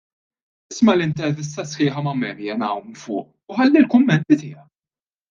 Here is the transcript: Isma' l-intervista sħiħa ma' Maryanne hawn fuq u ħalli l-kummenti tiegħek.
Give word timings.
Isma' 0.73 0.93
l-intervista 0.99 1.65
sħiħa 1.71 2.01
ma' 2.07 2.13
Maryanne 2.21 2.71
hawn 2.71 2.97
fuq 3.03 3.21
u 3.53 3.59
ħalli 3.61 3.83
l-kummenti 3.83 4.39
tiegħek. 4.45 4.65